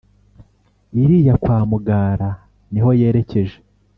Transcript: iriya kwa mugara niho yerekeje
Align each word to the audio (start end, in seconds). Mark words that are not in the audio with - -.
iriya 1.03 1.35
kwa 1.41 1.57
mugara 1.69 2.29
niho 2.71 2.89
yerekeje 2.99 3.57